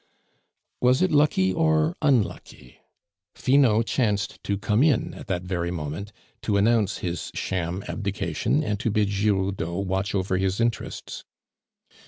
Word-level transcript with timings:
Was 0.81 1.03
it 1.03 1.11
lucky 1.11 1.53
or 1.53 1.95
unlucky? 2.01 2.79
Finot 3.35 3.85
chanced 3.85 4.43
to 4.43 4.57
come 4.57 4.81
in 4.81 5.13
at 5.13 5.27
that 5.27 5.43
very 5.43 5.69
moment 5.69 6.11
to 6.41 6.57
announce 6.57 6.97
his 7.05 7.29
sham 7.35 7.83
abdication 7.87 8.63
and 8.63 8.79
to 8.79 8.89
bid 8.89 9.09
Giroudeau 9.11 9.77
watch 9.77 10.15
over 10.15 10.37
his 10.39 10.59
interests. 10.59 11.23